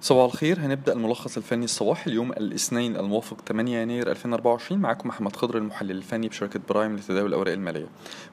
صباح 0.00 0.24
الخير. 0.32 0.58
هنبدأ 0.60 0.92
الملخص 0.92 1.36
الفني 1.36 1.64
الصباحي 1.64 2.10
اليوم 2.10 2.32
الاثنين 2.32 2.96
الموافق 2.96 3.36
8 3.48 3.78
يناير 3.78 4.10
2024 4.10 4.80
معاكم 4.80 5.08
محمد 5.08 5.36
خضر 5.36 5.58
المحلل 5.58 5.90
الفني 5.90 6.28
بشركة 6.28 6.60
برايم 6.68 6.96
لتداول 6.96 7.28
الأوراق 7.28 7.52
المالية. 7.52 7.86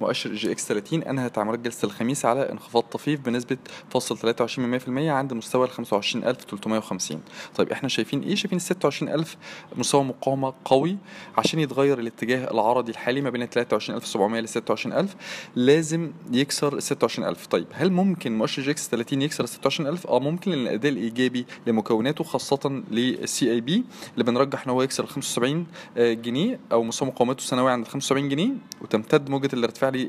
مؤشر 0.00 0.34
EGX 0.34 0.66
30 0.68 1.02
أنهى 1.02 1.30
تعاملات 1.30 1.58
جلسة 1.58 1.86
الخميس 1.86 2.24
على 2.24 2.52
انخفاض 2.52 2.82
طفيف 2.82 3.20
بنسبة 3.20 3.56
فاصل 3.90 4.34
23% 4.34 4.88
عند 4.88 5.32
مستوى 5.32 5.64
ال 5.66 5.70
25350 5.70 7.20
طيب 7.56 7.72
إحنا 7.72 7.88
شايفين 7.88 8.22
إيه؟ 8.22 8.34
شايفين 8.34 8.56
ال 8.56 8.62
26000 8.62 9.36
مستوى 9.76 10.04
مقاومة 10.04 10.52
قوي 10.64 10.96
عشان 11.38 11.60
يتغير 11.60 11.98
الاتجاه 11.98 12.50
العرضي 12.50 12.92
الحالي 12.92 13.20
ما 13.20 13.30
بين 13.30 13.42
ال 13.42 13.50
23700 13.50 14.40
ل 14.40 14.48
26000 14.48 15.14
لازم 15.56 16.12
يكسر 16.32 16.76
ال 16.76 16.82
26000 16.82 17.46
طيب 17.46 17.66
هل 17.72 17.92
ممكن 17.92 18.38
مؤشر 18.38 18.62
EGX 18.62 18.88
30 18.88 19.22
يكسر 19.22 19.44
ال 19.44 19.48
26000 19.48 20.06
آه 20.06 20.18
ممكن 20.20 20.50
لأن 20.50 20.60
الأداء 20.60 20.92
الإيجابي 20.92 21.46
لمكوناته 21.66 22.24
خاصة 22.24 22.82
لل 22.90 23.50
CIB 23.52 23.84
اللي 24.14 24.24
بنرجح 24.24 24.64
إن 24.64 24.70
هو 24.70 24.82
يكسر 24.82 25.04
ال 25.04 25.08
75 25.08 25.66
جنيه 25.96 26.60
أو 26.72 26.82
مستوى 26.82 27.08
مقاومته 27.08 27.38
السنوية 27.40 27.72
عند 27.72 27.84
ال 27.84 27.90
75 27.90 28.28
جنيه 28.28 28.50
وتمتد 28.82 29.30
موجة 29.30 29.50
الارتفاع 29.52 29.90
ل 29.90 30.08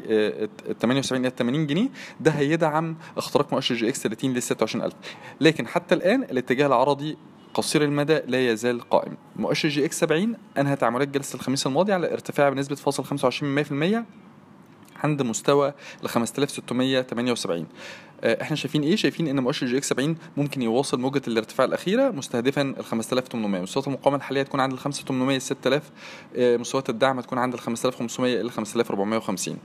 78 0.82 1.26
إلى 1.26 1.34
80 1.38 1.68
جنيه. 1.68 1.90
ده 2.20 2.32
هيدعم 2.32 2.96
اختراق 3.18 3.54
مؤشر 3.54 3.76
EGX 3.76 4.02
30 4.04 4.34
ل 4.34 4.42
26000 4.42 4.94
لكن 5.42 5.68
حتى 5.68 5.96
الآن 5.96 6.24
الاتجاه 6.24 6.68
العرضي 6.68 7.18
قصير 7.54 7.84
المدى 7.84 8.20
لا 8.28 8.50
يزال 8.52 8.82
قائم. 8.90 9.18
مؤشر 9.36 9.70
EGX 9.70 10.00
70 10.00 10.36
انهى 10.58 10.76
تعاملات 10.76 11.08
جلسة 11.08 11.36
الخميس 11.36 11.68
الماضي 11.68 11.94
على 11.94 12.14
ارتفاع 12.14 12.50
بنسبة 12.50 12.76
فاصل 12.76 13.04
25% 13.06 14.04
عند 15.04 15.22
مستوى 15.22 15.74
ال 16.04 16.10
5678 16.10 17.66
إحنا 18.24 18.56
شايفين 18.56 18.84
إيه؟ 18.84 18.96
شايفين 18.96 19.28
إن 19.28 19.40
مؤشر 19.40 19.68
EGX 19.68 19.90
70 19.90 20.16
ممكن 20.38 20.62
يواصل 20.62 21.00
موجة 21.00 21.22
الارتفاع 21.28 21.66
الأخيرة 21.66 22.10
مستهدفا 22.10 22.62
ال 22.62 22.86
5800 22.86 23.62
مستويات 23.62 23.88
المقاومة 23.88 24.18
الحالية 24.18 24.44
تكون 24.44 24.60
عند 24.60 24.74
ال 24.74 24.80
5800 24.80 25.40
6000 25.40 25.84
مستويات 26.38 26.90
الدعم 26.90 27.22
تكون 27.22 27.38
عند 27.38 27.54
ال 27.54 27.60
5500 27.60 28.42
إلى 28.42 28.50
5450 28.50 29.58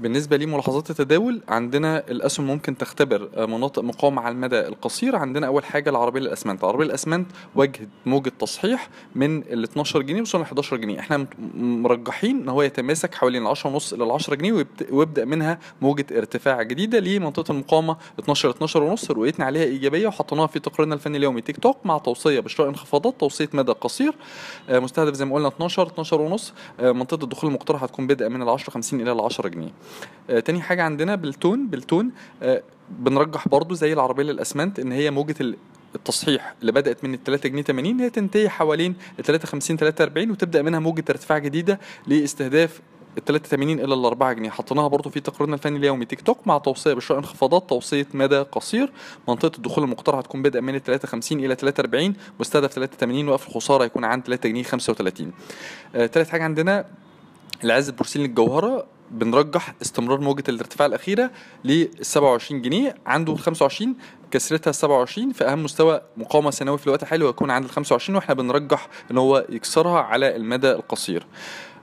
بالنسبة 0.00 0.36
لملاحظات 0.36 0.90
التداول 0.90 1.40
عندنا 1.48 1.98
الأسهم 2.10 2.46
ممكن 2.46 2.78
تختبر 2.78 3.46
مناطق 3.46 3.82
مقاومة 3.82 4.22
على 4.22 4.32
المدى 4.32 4.60
القصير. 4.60 5.16
عندنا 5.16 5.46
أول 5.46 5.64
حاجة 5.64 5.90
العربية 5.90 6.20
للأسمنت. 6.20 6.64
العربية 6.64 6.84
للأسمنت 6.84 7.30
واجهت 7.54 7.88
موجة 8.06 8.32
تصحيح 8.38 8.88
من 9.14 9.38
ال 9.38 9.64
12 9.64 10.02
جنيه 10.02 10.20
وصلنا 10.20 10.42
ل 10.42 10.46
11 10.46 10.76
جنيه. 10.76 11.00
إحنا 11.00 11.26
مرجحين 11.58 12.40
إن 12.40 12.48
هو 12.48 12.62
يتماسك 12.62 13.14
حوالين 13.14 13.46
10 13.46 13.70
ونص 13.70 13.92
إلى 13.92 14.12
10 14.12 14.34
جنيه 14.34 14.66
ويبدأ 14.90 15.24
منها 15.24 15.58
موجة 15.82 16.06
ارتفاع 16.12 16.62
جديدة 16.62 16.98
لمنطقة 16.98 17.52
المقاومة 17.52 17.96
12 18.18 18.50
12 18.50 18.82
ونص. 18.82 19.10
رؤيتنا 19.10 19.44
عليها 19.44 19.64
إيجابية 19.64 20.06
وحطيناها 20.08 20.46
في 20.46 20.58
تقريرنا 20.58 20.94
الفني 20.94 21.18
اليومي 21.18 21.40
تيك 21.40 21.56
توك 21.56 21.76
مع 21.84 21.98
توصية 21.98 22.40
بشراء 22.40 22.68
انخفاضات 22.68 23.20
توصية 23.20 23.48
مدى 23.52 23.72
قصير. 23.72 24.14
مستهدف 24.70 25.14
زي 25.14 25.24
ما 25.24 25.34
قلنا 25.34 25.48
12 25.48 25.86
12 25.86 26.20
ونص. 26.20 26.52
منطقة 26.80 27.24
الدخول 27.24 27.50
المقترح 27.50 27.82
هتكون 27.82 28.06
بدءا 28.06 28.28
من 28.28 28.42
ال 28.42 28.48
10 28.48 28.70
50 28.70 29.00
إلى 29.00 29.12
ال 29.12 29.20
10 29.20 29.48
جنيه. 29.48 29.68
آه 29.68 29.87
تاني 30.44 30.60
حاجة 30.60 30.82
عندنا 30.82 31.14
بالتون 31.14 31.66
بالتون 31.66 32.10
آه 32.42 32.62
بنرجح 32.90 33.48
برضو 33.48 33.74
زي 33.74 33.92
العربية 33.92 34.22
للأسمنت 34.22 34.78
إن 34.78 34.92
هي 34.92 35.10
موجة 35.10 35.54
التصحيح 35.94 36.54
اللي 36.60 36.72
بدأت 36.72 37.04
من 37.04 37.14
ال 37.14 37.24
3 37.24 37.48
جنيه 37.48 37.62
80 37.62 38.00
هي 38.00 38.10
تنتهي 38.10 38.48
حوالين 38.48 38.94
ال 39.18 39.24
53 39.24 39.76
43 39.76 40.30
وتبدأ 40.30 40.62
منها 40.62 40.78
موجة 40.80 41.04
ارتفاع 41.10 41.38
جديدة 41.38 41.80
لاستهداف 42.06 42.80
ال 43.18 43.24
83 43.24 43.70
إلى 43.80 43.94
ال 43.94 44.04
4 44.04 44.32
جنيه. 44.32 44.50
حطيناها 44.50 44.88
برضو 44.88 45.10
في 45.10 45.20
تقريرنا 45.20 45.54
الفني 45.54 45.78
اليومي 45.78 46.04
تيك 46.04 46.20
توك 46.20 46.46
مع 46.46 46.58
توصية 46.58 46.94
بشراء 46.94 47.18
انخفاضات 47.18 47.68
توصية 47.68 48.06
مدى 48.14 48.38
قصير. 48.38 48.92
منطقة 49.28 49.56
الدخول 49.56 49.84
المقترح 49.84 50.18
هتكون 50.18 50.42
بدءا 50.42 50.60
من 50.60 50.78
53 50.78 51.44
إلى 51.44 51.54
43 51.54 52.14
مستهدف 52.40 52.72
83 52.72 53.28
وقف 53.28 53.48
الخسارة 53.48 53.84
يكون 53.84 54.04
عند 54.04 54.24
3 54.24 54.48
جنيه 54.48 54.62
35 54.62 55.32
آه 55.94 56.06
ثالث 56.06 56.28
حاجة 56.28 56.44
عندنا 56.44 56.84
العز 57.64 57.88
البورسلين 57.88 58.26
الجوهره 58.26 58.86
بنرجح 59.10 59.74
استمرار 59.82 60.20
موجة 60.20 60.44
الارتفاع 60.48 60.86
الأخيرة 60.86 61.30
ل 61.64 61.84
27 62.02 62.62
جنيه 62.62 62.94
عنده 63.06 63.32
ال 63.32 63.38
25 63.38 63.96
كسرتها 64.30 64.72
27 64.72 65.32
في 65.32 65.44
أهم 65.44 65.62
مستوى 65.62 66.00
مقاومة 66.16 66.50
سنوي 66.50 66.78
في 66.78 66.86
الوقت 66.86 67.02
الحالي 67.02 67.24
ويكون 67.24 67.50
عند 67.50 67.64
ال 67.64 67.70
25 67.70 68.16
وإحنا 68.16 68.34
بنرجح 68.34 68.88
إن 69.10 69.18
هو 69.18 69.46
يكسرها 69.48 70.00
على 70.00 70.36
المدى 70.36 70.70
القصير. 70.70 71.26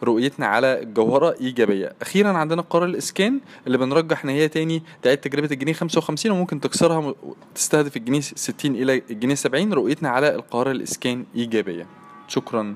رؤيتنا 0.03 0.47
على 0.47 0.81
الجوهرة 0.83 1.35
إيجابية. 1.41 1.93
أخيرا 2.01 2.29
عندنا 2.29 2.61
قرار 2.61 2.85
الإسكان 2.85 3.39
اللي 3.67 3.77
بنرجح 3.77 4.23
إن 4.23 4.29
هي 4.29 4.47
تاني 4.47 4.83
تعيد 5.01 5.17
تجربة 5.17 5.47
الجنيه 5.51 5.73
55 5.73 6.31
وممكن 6.31 6.61
تكسرها 6.61 7.13
تستهدف 7.55 7.97
الجنيه 7.97 8.21
60 8.21 8.75
إلى 8.75 9.01
الجنيه 9.09 9.35
70 9.35 9.73
رؤيتنا 9.73 10.09
على 10.09 10.35
القرار 10.35 10.71
الإسكان 10.71 11.25
إيجابية. 11.35 11.87
شكرا. 12.27 12.75